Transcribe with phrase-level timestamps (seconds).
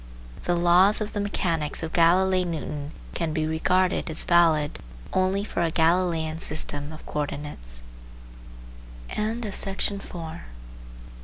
[0.45, 4.79] The laws of the mechanics of Galflei Newton can be regarded as valid
[5.13, 7.83] only for a Galileian system of co ordinates.